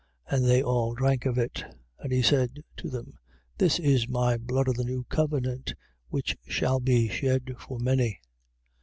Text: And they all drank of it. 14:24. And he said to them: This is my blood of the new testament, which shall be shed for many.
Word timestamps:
And 0.31 0.43
they 0.45 0.63
all 0.63 0.95
drank 0.95 1.27
of 1.27 1.37
it. 1.37 1.57
14:24. 1.57 1.71
And 1.99 2.11
he 2.11 2.21
said 2.23 2.63
to 2.77 2.89
them: 2.89 3.19
This 3.59 3.77
is 3.77 4.07
my 4.09 4.35
blood 4.35 4.67
of 4.67 4.73
the 4.73 4.83
new 4.83 5.05
testament, 5.11 5.75
which 6.09 6.35
shall 6.47 6.79
be 6.79 7.07
shed 7.07 7.53
for 7.59 7.77
many. 7.77 8.19